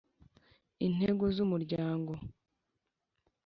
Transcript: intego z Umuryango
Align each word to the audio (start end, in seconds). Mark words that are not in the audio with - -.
intego 0.85 1.23
z 1.35 1.37
Umuryango 1.45 2.13